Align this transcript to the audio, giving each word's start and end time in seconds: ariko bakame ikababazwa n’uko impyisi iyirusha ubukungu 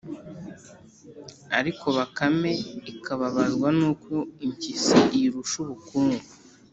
ariko 1.59 1.85
bakame 1.97 2.51
ikababazwa 2.91 3.67
n’uko 3.77 4.13
impyisi 4.45 4.97
iyirusha 5.15 5.55
ubukungu 5.63 6.25